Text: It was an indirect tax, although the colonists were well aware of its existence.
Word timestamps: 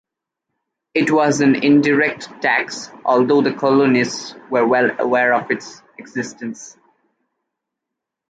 It 0.95 1.11
was 1.11 1.41
an 1.41 1.53
indirect 1.63 2.41
tax, 2.41 2.89
although 3.05 3.43
the 3.43 3.53
colonists 3.53 4.33
were 4.49 4.65
well 4.65 4.89
aware 4.99 5.31
of 5.35 5.51
its 5.51 5.83
existence. 5.99 6.75